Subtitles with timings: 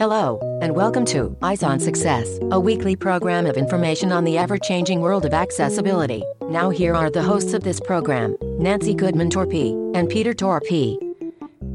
[0.00, 4.56] Hello, and welcome to Eyes on Success, a weekly program of information on the ever
[4.56, 6.24] changing world of accessibility.
[6.48, 10.96] Now, here are the hosts of this program Nancy Goodman Torpey and Peter Torpey.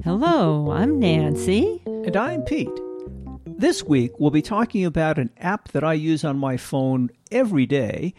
[0.03, 1.79] Hello, I'm Nancy.
[1.85, 2.67] And I'm Pete.
[3.45, 7.67] This week, we'll be talking about an app that I use on my phone every
[7.67, 8.15] day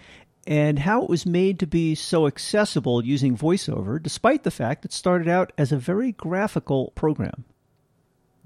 [0.46, 4.92] and how it was made to be so accessible using VoiceOver, despite the fact it
[4.92, 7.44] started out as a very graphical program.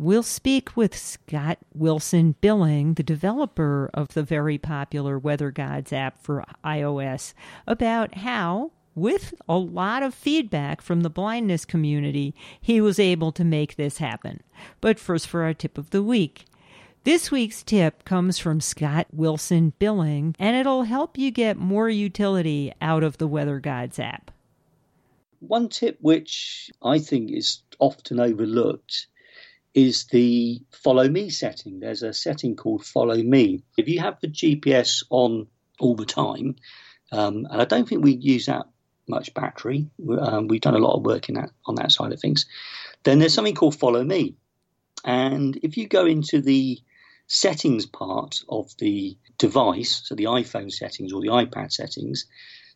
[0.00, 6.22] We'll speak with Scott Wilson Billing, the developer of the very popular Weather Gods app
[6.22, 7.34] for iOS,
[7.66, 13.44] about how, with a lot of feedback from the blindness community, he was able to
[13.44, 14.40] make this happen.
[14.80, 16.46] But first, for our tip of the week.
[17.04, 22.72] This week's tip comes from Scott Wilson Billing, and it'll help you get more utility
[22.80, 24.30] out of the Weather Gods app.
[25.40, 29.08] One tip which I think is often overlooked
[29.74, 31.80] is the follow me setting.
[31.80, 33.62] There's a setting called follow me.
[33.76, 35.46] If you have the GPS on
[35.78, 36.56] all the time,
[37.12, 38.66] um, and I don't think we use that
[39.08, 39.88] much battery,
[40.20, 42.46] um, we've done a lot of work in that on that side of things.
[43.04, 44.34] Then there's something called follow me,
[45.04, 46.78] and if you go into the
[47.26, 52.26] settings part of the device, so the iPhone settings or the iPad settings,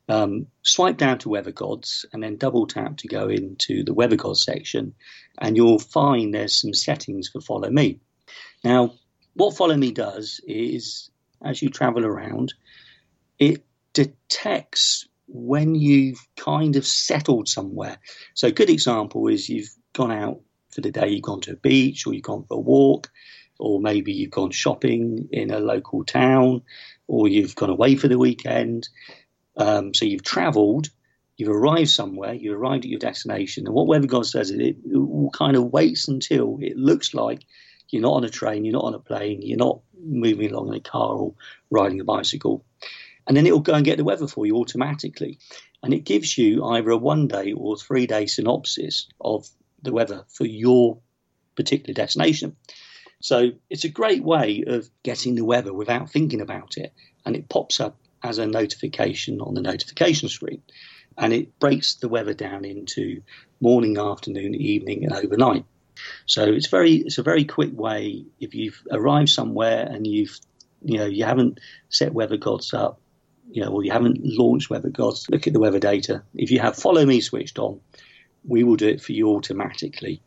[0.09, 4.17] um, swipe down to Weather Gods and then double tap to go into the Weather
[4.17, 4.95] Gods section,
[5.39, 8.01] and you'll find there's some settings for Follow Me.
[8.63, 8.95] Now,
[9.35, 11.11] what Follow Me does is,
[11.43, 12.55] as you travel around,
[13.39, 17.99] it detects when you've kind of settled somewhere.
[18.35, 21.57] So, a good example is you've gone out for the day, you've gone to a
[21.57, 23.11] beach, or you've gone for a walk,
[23.59, 26.63] or maybe you've gone shopping in a local town,
[27.07, 28.89] or you've gone away for the weekend
[29.57, 30.89] um, so you've travelled,
[31.37, 34.77] you've arrived somewhere, you've arrived at your destination, and what Weather God says is it,
[34.85, 37.45] it kind of waits until it looks like
[37.89, 40.75] you're not on a train, you're not on a plane, you're not moving along in
[40.75, 41.35] a car or
[41.71, 42.65] riding a bicycle.
[43.27, 45.39] And then it will go and get the weather for you automatically.
[45.83, 49.49] And it gives you either a one day or three day synopsis of
[49.83, 50.99] the weather for your
[51.55, 52.57] particular destination.
[53.21, 56.93] So it's a great way of getting the weather without thinking about it.
[57.25, 60.63] And it pops up as a notification on the notification screen.
[61.17, 63.23] And it breaks the weather down into
[63.61, 65.65] morning, afternoon, evening, and overnight.
[66.27, 70.37] So it's very it's a very quick way if you've arrived somewhere and you've
[70.83, 72.99] you know you haven't set weather gods up,
[73.53, 76.23] you know, or you haven't launched weather gods, look at the weather data.
[76.35, 77.81] If you have follow me switched on,
[78.45, 80.21] we will do it for you automatically.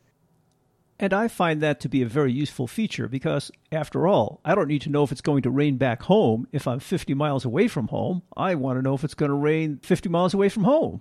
[1.00, 4.66] And I find that to be a very useful feature because, after all, I don't
[4.66, 7.68] need to know if it's going to rain back home if I'm 50 miles away
[7.68, 8.22] from home.
[8.36, 11.00] I want to know if it's going to rain 50 miles away from home.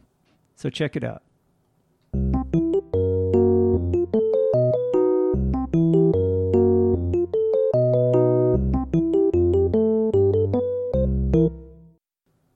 [0.55, 1.23] So check it out.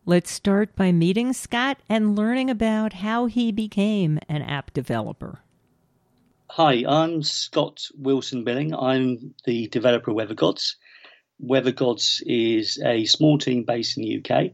[0.06, 5.40] Let's start by meeting Scott and learning about how he became an app developer.
[6.56, 8.76] Hi, I'm Scott Wilson Billing.
[8.76, 10.76] I'm the developer of Weather Gods.
[11.40, 14.52] Weather Gods is a small team based in the UK,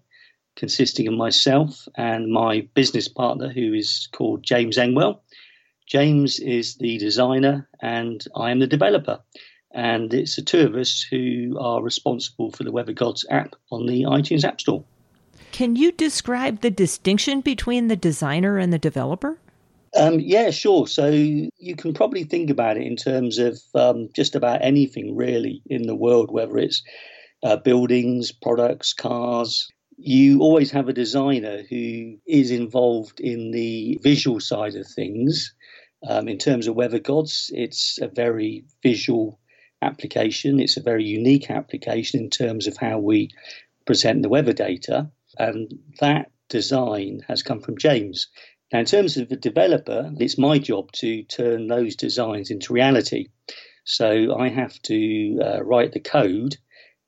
[0.56, 5.24] consisting of myself and my business partner, who is called James Engwell.
[5.88, 9.20] James is the designer, and I am the developer.
[9.72, 13.88] And it's the two of us who are responsible for the Weather Gods app on
[13.88, 14.84] the iTunes App Store.
[15.52, 19.40] Can you describe the distinction between the designer and the developer?
[19.98, 20.86] Um, yeah, sure.
[20.88, 25.64] So you can probably think about it in terms of um, just about anything really
[25.66, 26.84] in the world, whether it's
[27.44, 29.68] uh, buildings, products, cars.
[29.98, 35.54] You always have a designer who is involved in the visual side of things.
[36.08, 39.40] Um, in terms of Weather Gods, it's a very visual
[39.82, 40.60] application.
[40.60, 43.30] It's a very unique application in terms of how we
[43.86, 45.10] present the weather data.
[45.40, 48.28] And that design has come from James.
[48.72, 53.28] Now, in terms of the developer, it's my job to turn those designs into reality.
[53.86, 56.58] So I have to uh, write the code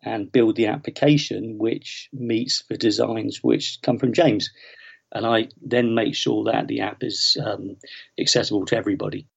[0.02, 4.50] and build the application which meets the designs which come from James.
[5.12, 7.76] And I then make sure that the app is um,
[8.18, 9.28] accessible to everybody.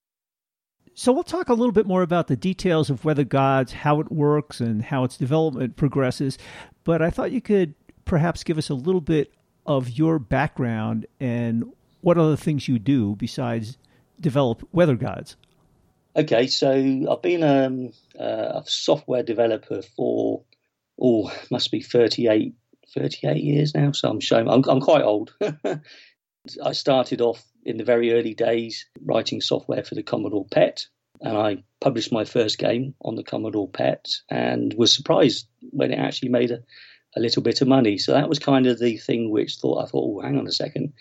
[0.94, 4.12] So we'll talk a little bit more about the details of Weather Gods, how it
[4.12, 6.36] works, and how its development progresses.
[6.84, 9.32] But I thought you could perhaps give us a little bit
[9.64, 11.64] of your background and
[12.02, 13.78] what other things you do besides
[14.20, 15.36] develop weather gods?
[16.14, 16.70] Okay, so
[17.10, 20.44] I've been um, uh, a software developer for
[21.00, 22.54] oh, must be 38,
[22.94, 23.92] 38 years now.
[23.92, 25.34] So I'm showing I'm, I'm quite old.
[26.64, 30.86] I started off in the very early days writing software for the Commodore PET,
[31.20, 35.98] and I published my first game on the Commodore PET and was surprised when it
[35.98, 36.58] actually made a,
[37.16, 37.96] a little bit of money.
[37.96, 40.52] So that was kind of the thing which thought I thought, oh, hang on a
[40.52, 40.92] second,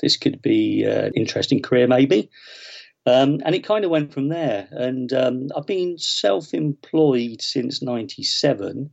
[0.00, 2.30] this could be an interesting career maybe.
[3.06, 4.68] Um, and it kind of went from there.
[4.70, 8.90] And um, I've been self-employed since '97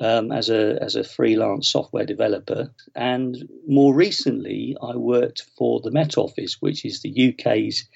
[0.00, 3.36] um, as a as a freelance software developer, and
[3.68, 7.86] more recently, I worked for the Met Office, which is the UK's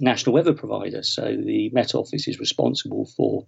[0.00, 1.02] national weather provider.
[1.02, 3.46] So the Met Office is responsible for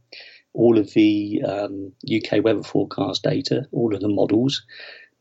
[0.52, 4.62] all of the um, UK weather forecast data, all of the models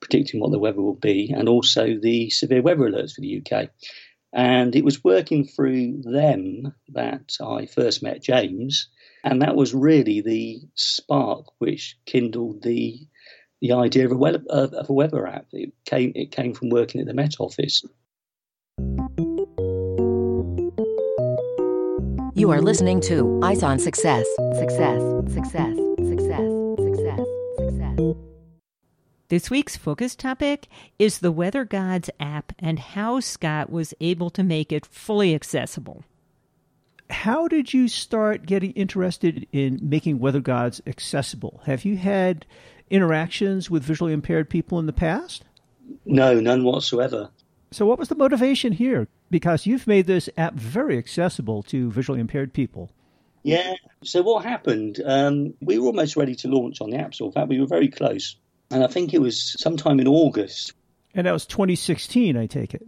[0.04, 3.70] predicting what the weather will be, and also the severe weather alerts for the UK.
[4.34, 8.90] And it was working through them that I first met James.
[9.24, 13.08] And that was really the spark which kindled the
[13.62, 15.46] the idea of a, weather, of a weather app.
[15.54, 17.82] It came, it came from working at the Met Office.
[22.36, 24.26] You are listening to Eyes on Success.
[24.60, 25.02] Success,
[25.34, 26.46] success, success,
[26.78, 27.26] success,
[27.58, 28.32] success.
[29.30, 30.68] This week's focus topic
[31.00, 36.04] is the Weather Gods app and how Scott was able to make it fully accessible.
[37.10, 41.62] How did you start getting interested in making Weather Gods accessible?
[41.66, 42.46] Have you had
[42.90, 45.46] interactions with visually impaired people in the past?
[46.06, 47.30] No, none whatsoever.
[47.72, 49.08] So, what was the motivation here?
[49.31, 52.92] Because you've made this app very accessible to visually impaired people.
[53.42, 53.76] Yeah.
[54.04, 55.02] So, what happened?
[55.04, 57.28] Um, we were almost ready to launch on the App Store.
[57.28, 58.36] In fact, we were very close
[58.74, 60.74] and I think it was sometime in August.
[61.14, 62.84] And that was 2016, I take it.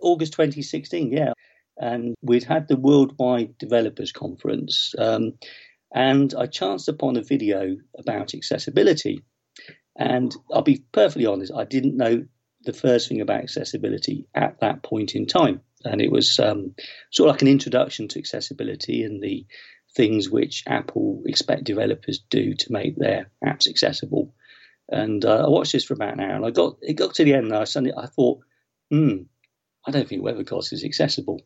[0.00, 1.32] August 2016, yeah.
[1.78, 5.34] And we'd had the Worldwide Developers Conference, um,
[5.94, 9.22] and I chanced upon a video about accessibility.
[9.96, 12.24] And I'll be perfectly honest, I didn't know
[12.64, 15.60] the first thing about accessibility at that point in time.
[15.84, 16.74] And it was um,
[17.12, 19.46] sort of like an introduction to accessibility and the
[19.94, 24.34] things which Apple expect developers do to make their apps accessible.
[24.88, 27.24] And uh, I watched this for about an hour, and I got it got to
[27.24, 28.40] the end, and I suddenly I thought,
[28.90, 29.22] hmm,
[29.86, 31.40] I don't think WeatherGods is accessible.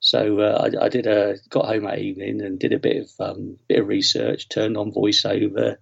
[0.00, 3.10] So uh, I, I, did a got home that evening and did a bit of
[3.20, 5.76] um, bit of research, turned on VoiceOver,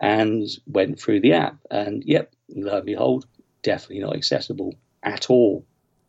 [0.00, 1.58] and went through the app.
[1.70, 3.26] And yep, lo and behold,
[3.62, 5.66] definitely not accessible at all.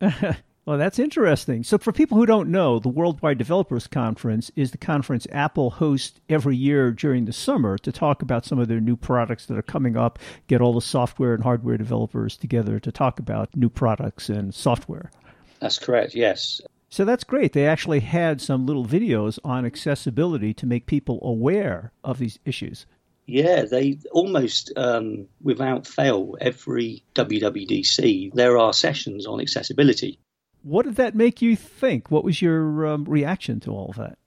[0.66, 1.62] Well, that's interesting.
[1.62, 6.18] So, for people who don't know, the Worldwide Developers Conference is the conference Apple hosts
[6.28, 9.62] every year during the summer to talk about some of their new products that are
[9.62, 10.18] coming up,
[10.48, 15.12] get all the software and hardware developers together to talk about new products and software.
[15.60, 16.60] That's correct, yes.
[16.88, 17.52] So, that's great.
[17.52, 22.86] They actually had some little videos on accessibility to make people aware of these issues.
[23.26, 30.18] Yeah, they almost um, without fail, every WWDC, there are sessions on accessibility.
[30.66, 32.10] What did that make you think?
[32.10, 34.18] What was your um, reaction to all of that?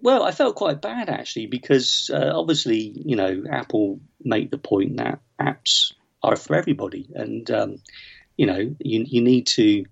[0.00, 4.96] Well, I felt quite bad actually because uh, obviously, you know, Apple make the point
[4.96, 5.92] that apps
[6.22, 7.82] are for everybody, and um,
[8.38, 9.84] you know, you you need to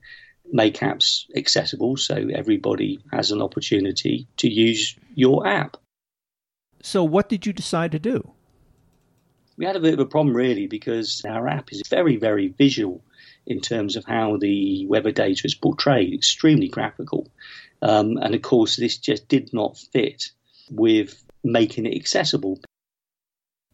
[0.50, 5.76] make apps accessible so everybody has an opportunity to use your app.
[6.80, 8.32] So, what did you decide to do?
[9.58, 13.02] We had a bit of a problem really because our app is very, very visual
[13.46, 17.30] in terms of how the weather data is portrayed, extremely graphical.
[17.82, 20.30] Um, and of course, this just did not fit
[20.70, 22.60] with making it accessible.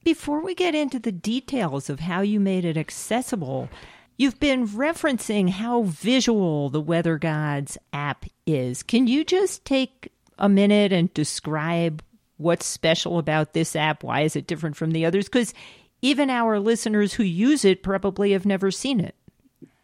[0.05, 3.69] Before we get into the details of how you made it accessible,
[4.17, 8.83] you've been referencing how visual the Weather Gods app is.
[8.83, 12.03] Can you just take a minute and describe
[12.37, 14.03] what's special about this app?
[14.03, 15.27] Why is it different from the others?
[15.27, 15.55] Because
[16.03, 19.15] even our listeners who use it probably have never seen it.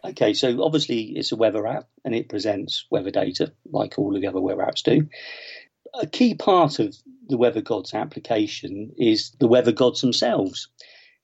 [0.05, 4.21] Okay, so obviously it's a weather app and it presents weather data like all of
[4.21, 5.09] the other weather apps do.
[5.95, 6.97] A key part of
[7.28, 10.69] the Weather Gods application is the weather gods themselves.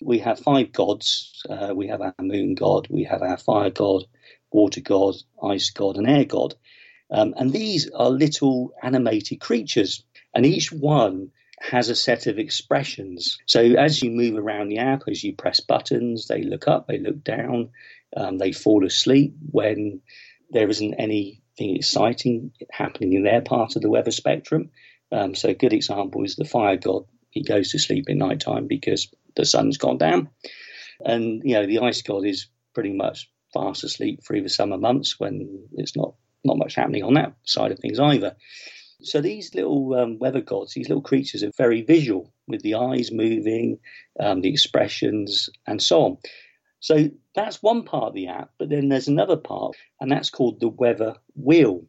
[0.02, 1.42] We have five gods.
[1.48, 4.04] Uh, we have our moon god, we have our fire god,
[4.50, 6.54] water god, ice god, and air god.
[7.10, 10.02] Um, and these are little animated creatures,
[10.34, 13.38] and each one has a set of expressions.
[13.46, 16.98] So as you move around the app, as you press buttons, they look up, they
[16.98, 17.70] look down,
[18.16, 20.00] um, they fall asleep when
[20.50, 21.40] there isn't anything
[21.76, 24.70] exciting happening in their part of the weather spectrum.
[25.12, 27.04] Um, so a good example is the fire god.
[27.30, 30.28] He goes to sleep at night time because the sun's gone down.
[31.04, 35.18] And, you know, the ice god is pretty much fast asleep through the summer months
[35.18, 38.36] when it's not, not much happening on that side of things either.
[39.02, 43.10] So these little um, weather gods, these little creatures are very visual with the eyes
[43.12, 43.78] moving,
[44.18, 46.18] um, the expressions, and so on.
[46.84, 50.60] So that's one part of the app, but then there's another part, and that's called
[50.60, 51.86] the weather wheel.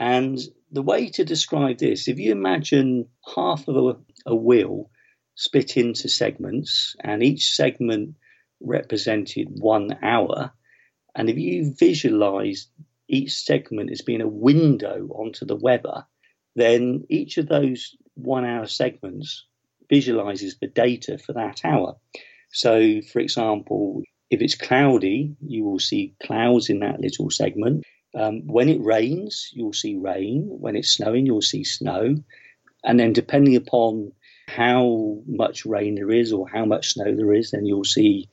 [0.00, 0.38] And
[0.72, 4.90] the way to describe this, if you imagine half of a, a wheel
[5.34, 8.14] split into segments, and each segment
[8.60, 10.54] represented one hour,
[11.14, 12.68] and if you visualize
[13.06, 16.06] each segment as being a window onto the weather,
[16.56, 19.44] then each of those one hour segments
[19.90, 21.96] visualizes the data for that hour.
[22.50, 24.02] So, for example,
[24.34, 27.84] if it's cloudy, you will see clouds in that little segment.
[28.14, 30.46] Um, when it rains, you'll see rain.
[30.48, 32.16] When it's snowing, you'll see snow.
[32.84, 34.12] And then, depending upon
[34.48, 38.28] how much rain there is or how much snow there is, then you'll see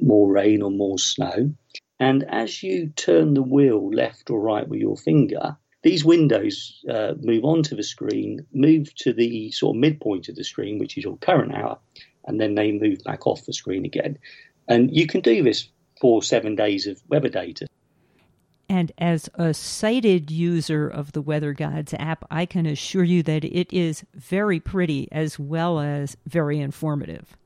[0.00, 1.52] more rain or more snow.
[2.00, 7.14] And as you turn the wheel left or right with your finger, these windows uh,
[7.20, 11.04] move onto the screen, move to the sort of midpoint of the screen, which is
[11.04, 11.78] your current hour,
[12.24, 14.18] and then they move back off the screen again.
[14.68, 15.68] And you can do this
[16.00, 17.66] for seven days of weather data.
[18.68, 23.44] And as a sighted user of the Weather Gods app, I can assure you that
[23.44, 27.36] it is very pretty as well as very informative.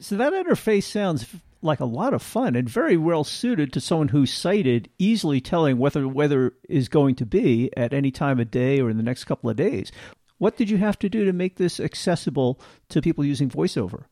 [0.00, 1.26] So that interface sounds
[1.60, 5.78] like a lot of fun and very well suited to someone who's sighted, easily telling
[5.78, 9.02] whether the weather is going to be at any time of day or in the
[9.02, 9.92] next couple of days.
[10.38, 14.04] What did you have to do to make this accessible to people using VoiceOver?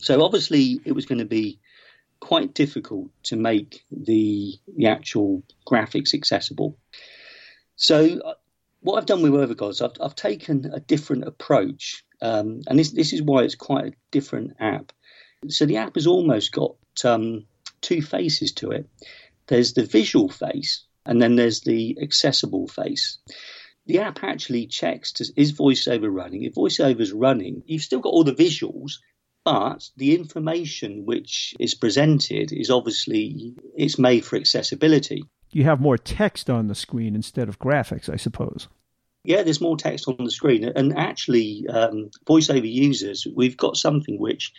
[0.00, 1.60] So obviously, it was going to be
[2.20, 6.78] quite difficult to make the the actual graphics accessible.
[7.76, 8.34] So uh,
[8.80, 12.90] what I've done with Weather Gods, I've, I've taken a different approach, um, and this
[12.90, 14.92] this is why it's quite a different app.
[15.48, 17.46] So the app has almost got um,
[17.80, 18.88] two faces to it.
[19.46, 23.18] There's the visual face, and then there's the accessible face.
[23.86, 26.44] The app actually checks to, is voiceover running.
[26.44, 28.92] If voiceover is running, you've still got all the visuals,
[29.44, 35.24] but the information which is presented is obviously it's made for accessibility.
[35.50, 38.68] You have more text on the screen instead of graphics, I suppose.
[39.24, 44.18] Yeah, there's more text on the screen, and actually, um, voiceover users, we've got something
[44.18, 44.52] which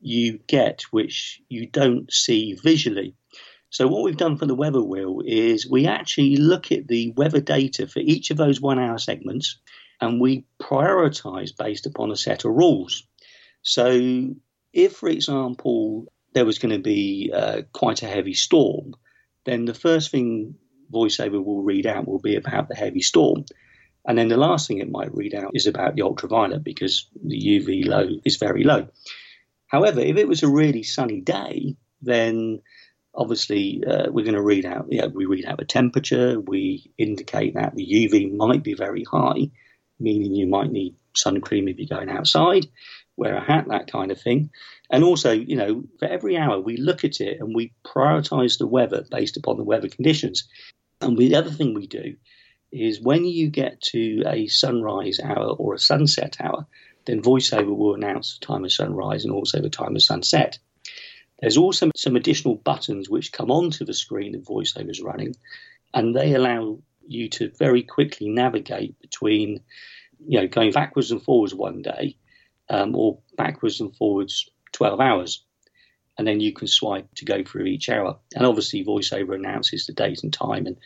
[0.00, 3.14] you get which you don't see visually.
[3.70, 7.40] So what we've done for the weather wheel is we actually look at the weather
[7.40, 9.58] data for each of those one hour segments
[10.00, 13.06] and we prioritize based upon a set of rules.
[13.64, 14.34] So
[14.72, 18.94] if, for example, there was going to be uh, quite a heavy storm,
[19.44, 20.56] then the first thing
[20.92, 23.44] VoiceOver will read out will be about the heavy storm.
[24.06, 27.40] And then the last thing it might read out is about the ultraviolet because the
[27.40, 28.88] UV low is very low.
[29.66, 32.60] However, if it was a really sunny day, then
[33.14, 37.54] obviously uh, we're going to read out, yeah, we read out the temperature, we indicate
[37.54, 39.50] that the UV might be very high,
[39.98, 42.66] meaning you might need sun cream if you're going outside,
[43.16, 44.50] wear a hat, that kind of thing.
[44.90, 48.66] And also, you know, for every hour we look at it and we prioritize the
[48.66, 50.48] weather based upon the weather conditions.
[51.00, 52.16] And the other thing we do
[52.72, 56.66] is when you get to a sunrise hour or a sunset hour,
[57.06, 60.58] then VoiceOver will announce the time of sunrise and also the time of sunset.
[61.40, 65.36] There's also some additional buttons which come onto the screen that VoiceOver is running,
[65.92, 69.60] and they allow you to very quickly navigate between,
[70.26, 72.16] you know, going backwards and forwards one day,
[72.68, 75.44] um, or backwards and forwards 12 hours.
[76.16, 78.18] And then you can swipe to go through each hour.
[78.36, 80.76] And obviously, VoiceOver announces the date and time and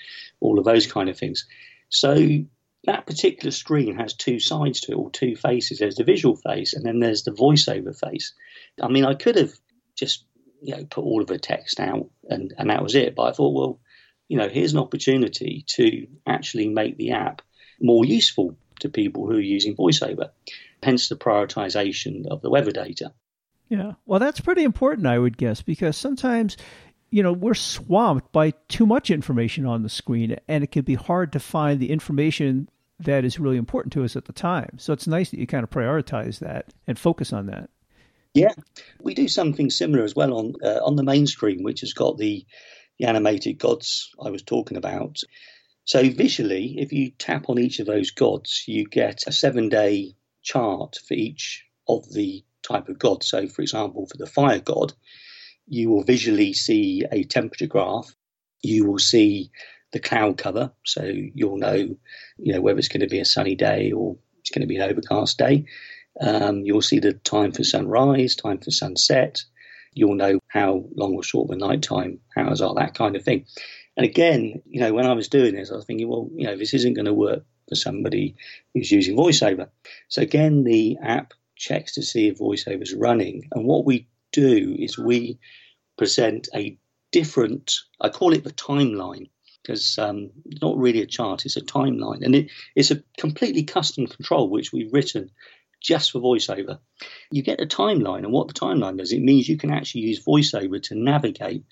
[0.41, 1.47] all of those kind of things.
[1.91, 2.17] So
[2.85, 5.79] that particular screen has two sides to it, or two faces.
[5.79, 8.33] There's the visual face, and then there's the voiceover face.
[8.81, 9.53] I mean, I could have
[9.95, 10.25] just
[10.63, 13.15] you know put all of the text out, and and that was it.
[13.15, 13.81] But I thought, well,
[14.29, 17.43] you know, here's an opportunity to actually make the app
[17.81, 20.31] more useful to people who are using voiceover.
[20.83, 23.13] Hence the prioritization of the weather data.
[23.69, 26.57] Yeah, well, that's pretty important, I would guess, because sometimes
[27.11, 30.95] you know, we're swamped by too much information on the screen, and it can be
[30.95, 32.69] hard to find the information
[33.01, 34.79] that is really important to us at the time.
[34.79, 37.71] So it's nice that you kind of prioritize that and focus on that.
[38.35, 38.53] Yeah,
[39.01, 42.19] we do something similar as well on uh, on the main screen, which has got
[42.19, 42.45] the
[42.99, 45.19] the animated gods I was talking about.
[45.85, 50.15] So visually, if you tap on each of those gods, you get a seven day
[50.43, 53.23] chart for each of the type of god.
[53.25, 54.93] So, for example, for the fire god,
[55.67, 58.15] you will visually see a temperature graph.
[58.63, 59.51] You will see
[59.93, 61.97] the cloud cover, so you'll know,
[62.39, 64.77] you know, whether it's going to be a sunny day or it's going to be
[64.77, 65.67] an overcast day.
[66.21, 69.41] Um, you'll see the time for sunrise, time for sunset.
[69.95, 73.47] You'll know how long or short the nighttime hours are, that kind of thing.
[73.97, 76.57] And again, you know, when I was doing this, I was thinking, well, you know,
[76.57, 78.37] this isn't going to work for somebody
[78.73, 79.69] who's using VoiceOver.
[80.09, 83.49] So again, the app checks to see if VoiceOver is running.
[83.53, 85.39] And what we do is we
[85.97, 86.79] present a
[87.13, 89.29] different, I call it the timeline.
[89.69, 90.31] because um,
[90.63, 92.25] not really a chart, it's a timeline.
[92.25, 95.31] And it, it's a completely custom control which we've written
[95.81, 96.79] just for VoiceOver.
[97.31, 100.25] You get a timeline, and what the timeline does, it means you can actually use
[100.25, 101.65] VoiceOver to navigate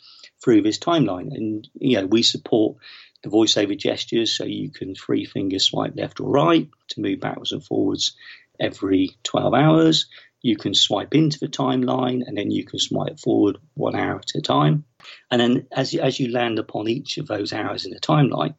[0.45, 1.35] through this timeline.
[1.35, 2.77] And, you know, we support
[3.23, 7.53] the VoiceOver gestures, so you can three finger swipe left or right to move backwards
[7.53, 8.17] and forwards
[8.61, 10.07] every 12 hours.
[10.43, 14.35] You can swipe into the timeline and then you can swipe forward one hour at
[14.37, 14.85] a time.
[15.31, 18.55] And then as, as you land upon each of those hours in the timeline,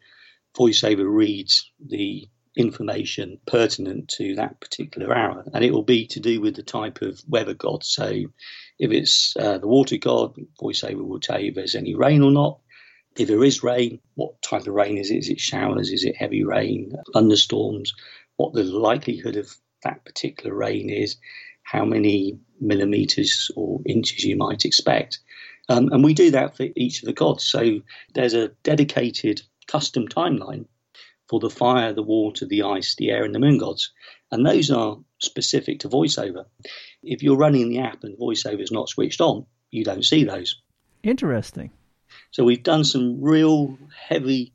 [0.58, 5.46] VoiceOver reads the information pertinent to that particular hour.
[5.54, 7.84] And it will be to do with the type of weather god.
[7.84, 8.10] So
[8.80, 12.32] if it's uh, the water god, VoiceOver will tell you if there's any rain or
[12.32, 12.60] not.
[13.18, 15.18] If there is rain, what type of rain is it?
[15.18, 15.90] Is it showers?
[15.92, 16.94] Is it heavy rain?
[17.14, 17.94] Thunderstorms?
[18.36, 21.18] What the likelihood of that particular rain is?
[21.64, 25.20] How many millimeters or inches you might expect?
[25.68, 27.44] Um, and we do that for each of the gods.
[27.46, 27.82] So
[28.14, 30.66] there's a dedicated custom timeline
[31.28, 33.92] for the fire, the water, the ice, the air, and the moon gods.
[34.32, 36.46] And those are specific to VoiceOver.
[37.04, 40.62] If you're running the app and VoiceOver is not switched on, you don't see those.
[41.04, 41.72] Interesting.
[42.32, 44.54] So we've done some real heavy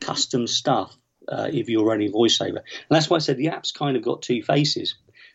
[0.00, 0.96] custom stuff
[1.28, 2.56] uh, if you're running VoiceOver.
[2.56, 4.94] And that's why I said the app's kind of got two faces.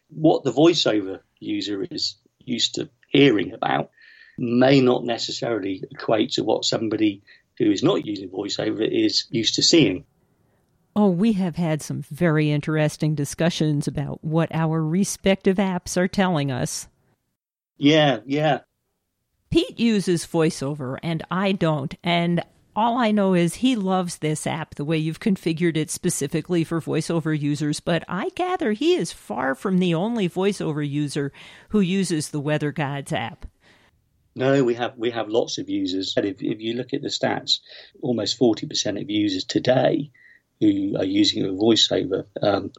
[0.09, 3.91] What the VoiceOver user is used to hearing about
[4.37, 7.21] may not necessarily equate to what somebody
[7.59, 10.05] who is not using VoiceOver is used to seeing.
[10.95, 16.51] Oh, we have had some very interesting discussions about what our respective apps are telling
[16.51, 16.87] us.
[17.77, 18.59] Yeah, yeah.
[19.53, 21.93] Pete uses voiceover and I don't.
[22.03, 22.43] And
[22.75, 26.81] all I know is he loves this app the way you've configured it specifically for
[26.81, 31.31] voiceover users, but I gather he is far from the only voiceover user
[31.69, 33.45] who uses the Weather Gods app.
[34.35, 36.15] No, we have we have lots of users.
[36.17, 37.59] If, if you look at the stats,
[38.01, 40.09] almost forty percent of users today
[40.59, 42.71] who are using a voiceover um,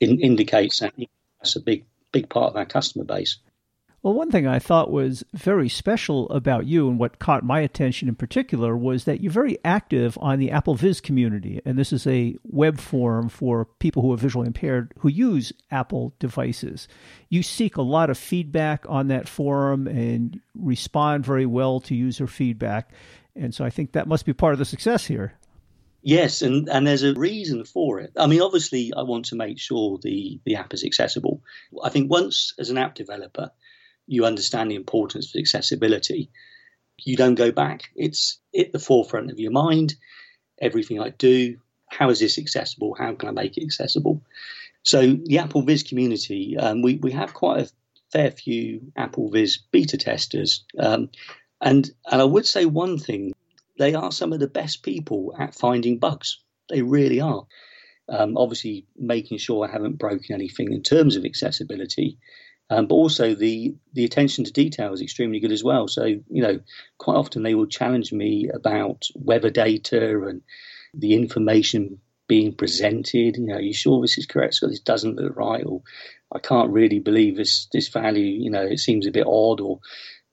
[0.00, 0.94] in, indicates that
[1.40, 3.38] that's a big big part of our customer base.
[4.00, 8.08] Well, one thing I thought was very special about you and what caught my attention
[8.08, 11.60] in particular was that you're very active on the AppleVis community.
[11.64, 16.14] And this is a web forum for people who are visually impaired who use Apple
[16.20, 16.86] devices.
[17.28, 22.28] You seek a lot of feedback on that forum and respond very well to user
[22.28, 22.92] feedback.
[23.34, 25.34] And so I think that must be part of the success here.
[26.02, 28.12] Yes, and, and there's a reason for it.
[28.16, 31.42] I mean, obviously, I want to make sure the, the app is accessible.
[31.82, 33.50] I think once, as an app developer,
[34.08, 36.30] you understand the importance of accessibility,
[36.98, 37.90] you don't go back.
[37.94, 39.94] It's at the forefront of your mind.
[40.60, 42.96] Everything I do, how is this accessible?
[42.98, 44.22] How can I make it accessible?
[44.82, 47.70] So the AppleVis community, um, we, we have quite a
[48.10, 50.64] fair few AppleVis beta testers.
[50.78, 51.10] Um,
[51.60, 53.32] and, and I would say one thing,
[53.78, 56.40] they are some of the best people at finding bugs.
[56.68, 57.46] They really are.
[58.08, 62.18] Um, obviously, making sure I haven't broken anything in terms of accessibility,
[62.70, 65.88] um, but also the the attention to detail is extremely good as well.
[65.88, 66.60] So you know,
[66.98, 70.42] quite often they will challenge me about weather data and
[70.94, 73.36] the information being presented.
[73.36, 74.54] You know, are you sure this is correct?
[74.54, 75.82] So this doesn't look right, or
[76.32, 78.42] I can't really believe this this value.
[78.42, 79.80] You know, it seems a bit odd, or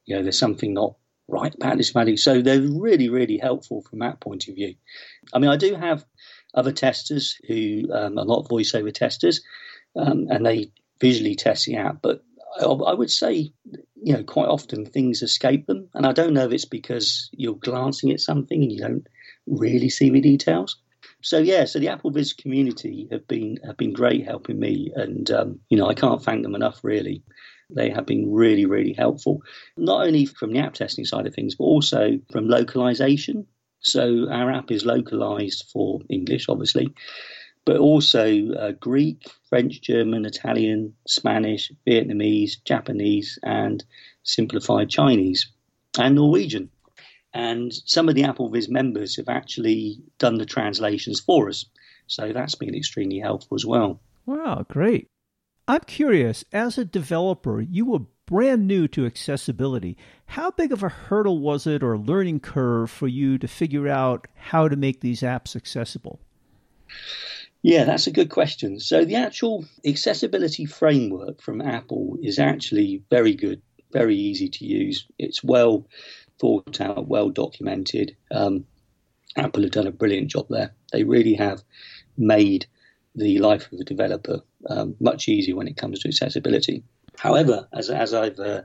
[0.06, 0.96] you know, there's something not
[1.28, 2.18] right about this value.
[2.18, 4.76] So they're really really helpful from that point of view.
[5.34, 6.06] I mean, I do have
[6.54, 9.42] other testers who um, are not voiceover testers,
[9.96, 12.24] um, and they visually testing app, but
[12.60, 13.52] I, I would say,
[14.02, 15.90] you know, quite often things escape them.
[15.94, 19.08] And I don't know if it's because you're glancing at something and you don't
[19.48, 20.78] really see the details.
[21.22, 25.60] So yeah, so the AppleVis community have been have been great helping me, and um,
[25.70, 26.82] you know I can't thank them enough.
[26.84, 27.24] Really,
[27.72, 29.42] they have been really really helpful,
[29.76, 33.48] not only from the app testing side of things, but also from localization.
[33.80, 36.94] So our app is localized for English, obviously,
[37.66, 43.84] but also uh, Greek, French, German, Italian, Spanish, Vietnamese, Japanese, and
[44.24, 45.52] simplified Chinese,
[45.98, 46.70] and Norwegian.
[47.34, 51.66] And some of the AppleVis members have actually done the translations for us.
[52.08, 54.00] So that's been extremely helpful as well.
[54.26, 55.08] Wow, great.
[55.68, 59.98] I'm curious, as a developer, you were brand new to accessibility.
[60.28, 64.28] How big of a hurdle was it or learning curve for you to figure out
[64.36, 66.20] how to make these apps accessible?
[67.66, 68.80] Yeah, that's a good question.
[68.80, 73.60] So, the actual accessibility framework from Apple is actually very good,
[73.92, 75.08] very easy to use.
[75.18, 75.88] It's well
[76.38, 78.16] thought out, well documented.
[78.30, 78.66] Um,
[79.36, 80.76] Apple have done a brilliant job there.
[80.92, 81.64] They really have
[82.20, 82.68] made
[83.16, 86.84] the life of the developer um, much easier when it comes to accessibility.
[87.18, 88.62] However, as, as I've uh,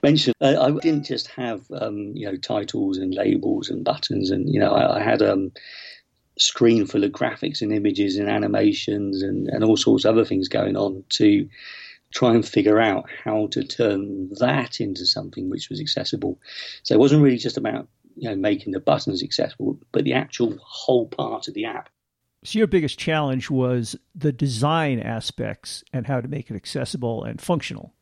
[0.00, 4.48] mentioned, uh, I didn't just have um, you know titles and labels and buttons, and
[4.48, 5.50] you know I, I had um,
[6.38, 10.48] screen full of graphics and images and animations and, and all sorts of other things
[10.48, 11.48] going on to
[12.12, 16.38] try and figure out how to turn that into something which was accessible.
[16.82, 20.56] So it wasn't really just about you know making the buttons accessible, but the actual
[20.62, 21.88] whole part of the app.
[22.44, 27.40] So your biggest challenge was the design aspects and how to make it accessible and
[27.40, 27.94] functional.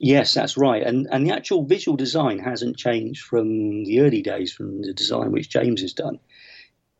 [0.00, 0.82] Yes, that's right.
[0.82, 5.32] And and the actual visual design hasn't changed from the early days, from the design
[5.32, 6.18] which James has done.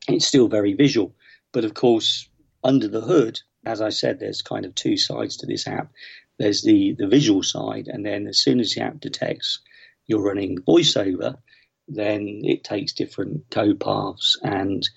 [0.08, 1.14] It's still very visual.
[1.52, 2.28] But of course,
[2.64, 5.92] under the hood, as I said, there's kind of two sides to this app.
[6.38, 9.58] There's the, the visual side, and then as soon as the app detects
[10.06, 11.36] you're running voiceover,
[11.88, 14.88] then it takes different code paths and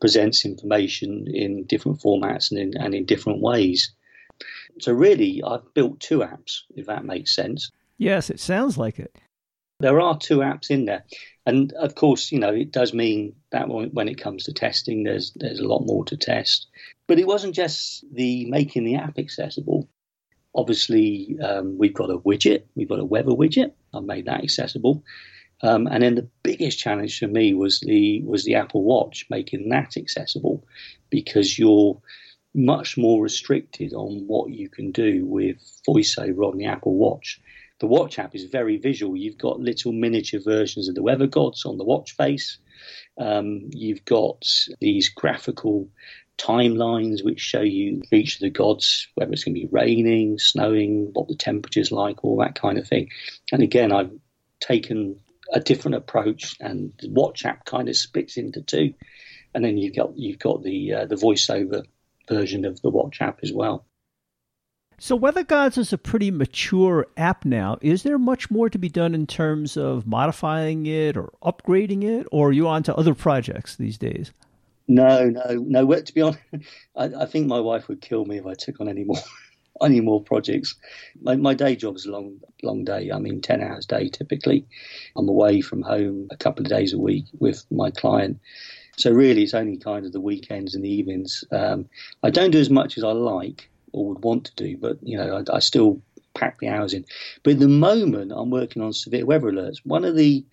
[0.00, 3.92] presents information in different formats and in, and in different ways.
[4.80, 7.70] So, really, I've built two apps, if that makes sense.
[7.98, 9.14] Yes, it sounds like it.
[9.82, 11.04] There are two apps in there.
[11.44, 15.32] And of course, you know, it does mean that when it comes to testing, there's
[15.34, 16.68] there's a lot more to test.
[17.08, 19.88] But it wasn't just the making the app accessible.
[20.54, 23.72] Obviously, um, we've got a widget, we've got a weather widget.
[23.92, 25.02] I've made that accessible.
[25.62, 29.68] Um, and then the biggest challenge for me was the was the Apple Watch, making
[29.70, 30.64] that accessible,
[31.10, 32.00] because you're
[32.54, 35.56] much more restricted on what you can do with
[35.88, 37.40] VoiceOver on the Apple Watch.
[37.82, 39.16] The Watch app is very visual.
[39.16, 42.58] You've got little miniature versions of the weather gods on the watch face.
[43.18, 44.46] Um, you've got
[44.80, 45.88] these graphical
[46.38, 51.10] timelines which show you each of the gods, whether it's going to be raining, snowing,
[51.12, 53.08] what the temperature's like, all that kind of thing.
[53.50, 54.12] And again, I've
[54.60, 55.18] taken
[55.52, 58.94] a different approach, and the Watch app kind of splits into two,
[59.54, 61.82] and then you've got you've got the uh, the voiceover
[62.28, 63.84] version of the Watch app as well.
[65.04, 67.76] So, Weather Gods is a pretty mature app now.
[67.80, 72.28] Is there much more to be done in terms of modifying it or upgrading it,
[72.30, 74.30] or are you on to other projects these days?
[74.86, 75.92] No, no, no.
[75.92, 76.38] To be honest,
[76.96, 79.18] I, I think my wife would kill me if I took on any more
[79.82, 80.76] any more projects.
[81.20, 83.10] My, my day job is a long, long day.
[83.10, 84.64] I mean, 10 hours a day typically.
[85.16, 88.38] I'm away from home a couple of days a week with my client.
[88.98, 91.42] So really, it's only kind of the weekends and the evenings.
[91.50, 91.88] Um,
[92.22, 95.16] I don't do as much as I like or would want to do, but you
[95.16, 96.00] know, I, I still
[96.34, 97.04] pack the hours in.
[97.42, 99.78] But at the moment, I'm working on severe weather alerts.
[99.84, 100.44] One of the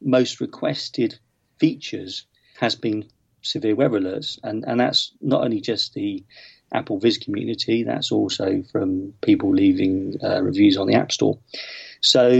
[0.00, 1.18] most requested
[1.58, 2.26] features
[2.58, 3.04] has been
[3.42, 6.24] severe weather alerts, and and that's not only just the
[6.74, 7.82] AppleVis community.
[7.82, 11.38] That's also from people leaving uh, reviews on the App Store.
[12.00, 12.30] So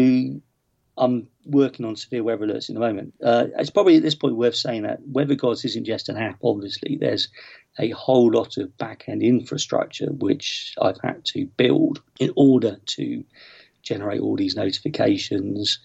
[0.99, 3.15] I'm working on severe weather alerts in the moment.
[3.23, 6.39] Uh, it's probably at this point worth saying that Weather Gods isn't just an app,
[6.43, 6.97] obviously.
[6.97, 7.29] There's
[7.79, 13.25] a whole lot of back end infrastructure which I've had to build in order to
[13.83, 15.79] generate all these notifications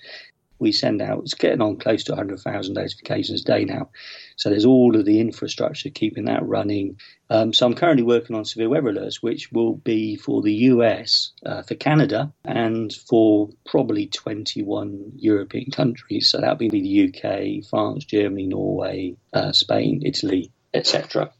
[0.63, 1.19] we send out.
[1.19, 3.89] It's getting on close to 100,000 notifications a day now.
[4.35, 6.97] So there's all of the infrastructure keeping that running.
[7.29, 11.33] Um, so I'm currently working on severe weather alerts, which will be for the US,
[11.45, 16.29] uh, for Canada, and for probably 21 European countries.
[16.29, 21.31] So that'll be the UK, France, Germany, Norway, uh, Spain, Italy, etc.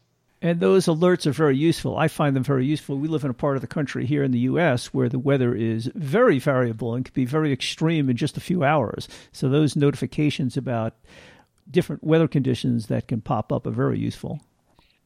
[0.44, 1.96] And those alerts are very useful.
[1.96, 2.98] I find them very useful.
[2.98, 4.92] We live in a part of the country here in the U.S.
[4.92, 8.62] where the weather is very variable and can be very extreme in just a few
[8.62, 9.08] hours.
[9.32, 10.96] So those notifications about
[11.70, 14.38] different weather conditions that can pop up are very useful.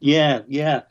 [0.01, 0.83] Yeah, yeah.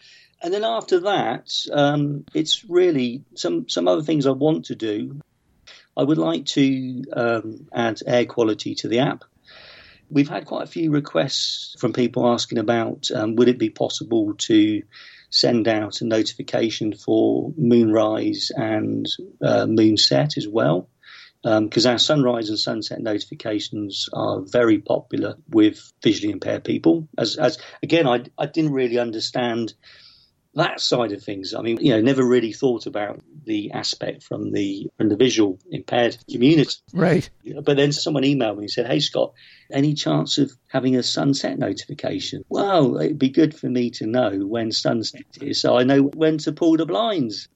[0.42, 5.20] And then after that, um, it's really some some other things I want to do.
[5.98, 9.26] I would like to um, add air quality to the app.
[10.10, 14.34] We've had quite a few requests from people asking about um, would it be possible
[14.40, 14.82] to
[15.30, 19.06] send out a notification for moonrise and
[19.42, 20.90] uh, moonset as well.
[21.44, 27.08] Because um, our sunrise and sunset notifications are very popular with visually impaired people.
[27.18, 29.74] As, as again, I, I didn't really understand
[30.58, 31.54] that side of things.
[31.54, 35.58] I mean, you know, never really thought about the aspect from the from the visual
[35.72, 36.76] impaired community.
[36.94, 37.30] Right.
[37.64, 39.34] But then someone emailed me and said, "Hey Scott,
[39.72, 44.32] any chance of having a sunset notification?" Well, it'd be good for me to know
[44.46, 47.48] when sunset is, so I know when to pull the blinds.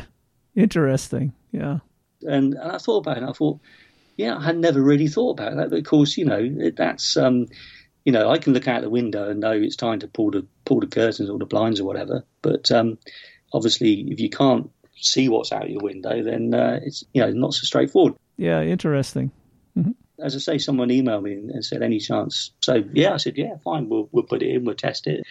[0.56, 1.32] Interesting.
[1.52, 1.78] Yeah.
[2.22, 3.24] And and I thought about it.
[3.24, 3.60] I thought,
[4.16, 5.70] yeah, I had never really thought about that.
[5.70, 7.46] But of course, you know, that's um,
[8.04, 10.46] you know, I can look out the window and know it's time to pull the
[10.64, 12.24] pull the curtains or the blinds or whatever.
[12.42, 12.98] But um,
[13.52, 17.54] obviously, if you can't see what's out your window, then uh, it's you know not
[17.54, 18.14] so straightforward.
[18.36, 19.30] Yeah, interesting.
[19.76, 19.92] Mm-hmm.
[20.22, 23.56] As I say, someone emailed me and said, "Any chance?" So yeah, I said, "Yeah,
[23.64, 23.88] fine.
[23.88, 24.64] We'll we'll put it in.
[24.64, 25.24] We'll test it,"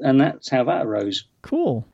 [0.00, 1.24] and that's how that arose.
[1.42, 1.86] Cool.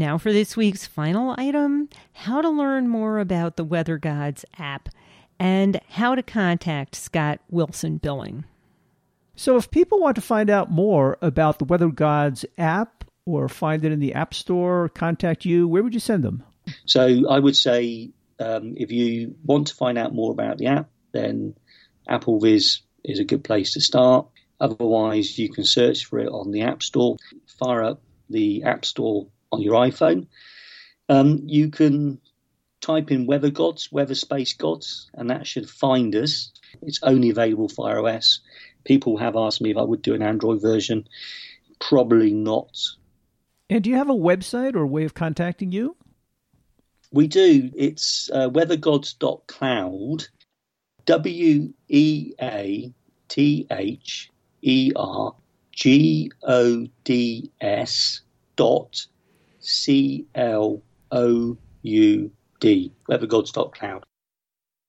[0.00, 4.88] Now, for this week's final item how to learn more about the Weather Gods app
[5.38, 8.46] and how to contact Scott Wilson Billing.
[9.36, 13.84] So, if people want to find out more about the Weather Gods app or find
[13.84, 16.44] it in the App Store, contact you, where would you send them?
[16.86, 18.08] So, I would say
[18.38, 21.54] um, if you want to find out more about the app, then
[22.08, 24.28] Apple AppleVis is a good place to start.
[24.60, 27.18] Otherwise, you can search for it on the App Store.
[27.58, 30.26] Fire up the App Store on your iPhone.
[31.08, 32.20] Um, you can
[32.80, 36.52] type in Weather Gods, Weather Space Gods, and that should find us.
[36.82, 38.38] It's only available for iOS.
[38.84, 41.06] People have asked me if I would do an Android version.
[41.78, 42.76] Probably not.
[43.68, 45.96] And do you have a website or a way of contacting you?
[47.12, 47.70] We do.
[47.74, 50.28] It's uh, weathergods.cloud,
[51.06, 52.92] W E A
[53.28, 54.30] T H
[54.62, 55.34] E R
[55.72, 58.20] G O D S
[58.56, 59.06] dot
[59.60, 64.04] C L O U D, weathergods.cloud.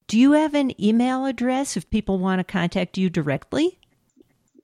[0.07, 3.79] Do you have an email address if people want to contact you directly?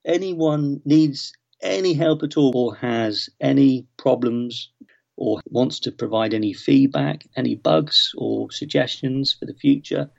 [0.04, 4.70] Anyone needs any help at all or has any problems
[5.16, 10.10] or wants to provide any feedback, any bugs or suggestions for the future,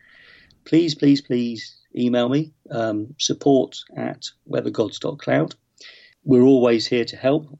[0.64, 5.54] please, please, please email me um, support at weathergods.cloud.
[6.24, 7.58] We're always here to help.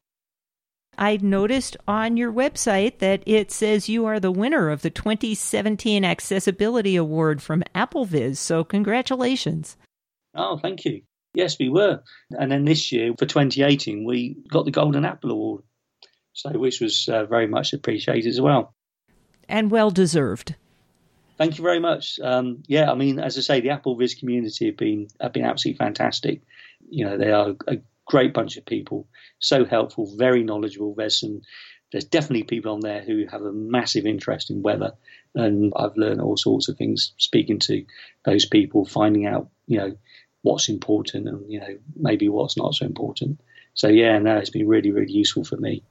[0.99, 6.05] I noticed on your website that it says you are the winner of the 2017
[6.05, 8.37] Accessibility Award from AppleVis.
[8.37, 9.77] So, congratulations.
[10.35, 11.03] Oh, thank you.
[11.35, 12.03] Yes, we were.
[12.37, 15.63] And then this year, for 2018, we got the Golden Apple Award,
[16.33, 18.75] so which was uh, very much appreciated as well.
[19.49, 20.57] And well deserved.
[21.37, 22.19] Thank you very much.
[22.21, 25.79] Um, yeah, I mean, as I say, the AppleVis community have been have been absolutely
[25.79, 26.43] fantastic.
[26.91, 27.79] You know, they are a
[28.09, 29.07] great bunch of people,
[29.39, 30.95] so helpful, very knowledgeable.
[30.95, 31.43] There's some,
[31.93, 34.93] there's definitely people on there who have a massive interest in weather,
[35.35, 37.85] and I've learned all sorts of things speaking to
[38.25, 39.97] those people, finding out, you know,
[40.43, 43.41] what's important and you know maybe what's not so important.
[43.75, 45.83] So yeah, no, it's been really, really useful for me.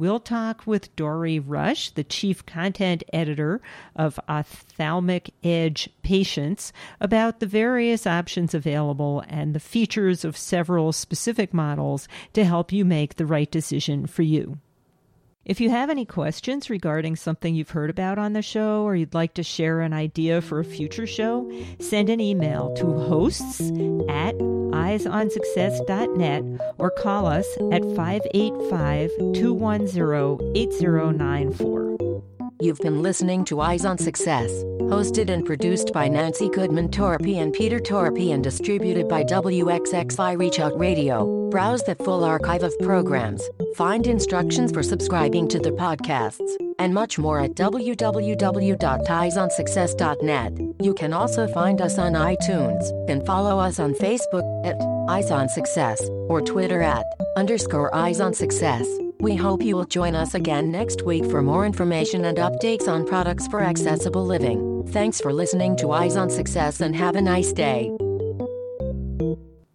[0.00, 3.60] We'll talk with Dory Rush, the chief content editor
[3.94, 11.52] of Ophthalmic Edge Patients, about the various options available and the features of several specific
[11.52, 14.56] models to help you make the right decision for you.
[15.44, 19.12] If you have any questions regarding something you've heard about on the show or you'd
[19.12, 23.70] like to share an idea for a future show, send an email to hosts
[24.08, 24.34] at
[24.80, 26.42] eyesonsuccess.net
[26.78, 31.90] or call us at 585 210 8094.
[32.62, 34.50] You've been listening to Eyes on Success,
[34.92, 40.60] hosted and produced by Nancy Goodman Torpey and Peter Torpey and distributed by WXXI Reach
[40.60, 41.48] Out Radio.
[41.50, 43.42] Browse the full archive of programs,
[43.76, 50.52] find instructions for subscribing to the podcasts, and much more at www.eyesonsuccess.net.
[50.82, 55.48] You can also find us on iTunes and follow us on Facebook at Eyes on
[55.48, 57.04] Success or Twitter at
[57.36, 58.88] underscore Eyes on Success.
[59.20, 63.06] We hope you will join us again next week for more information and updates on
[63.06, 64.86] products for accessible living.
[64.88, 67.94] Thanks for listening to Eyes on Success and have a nice day.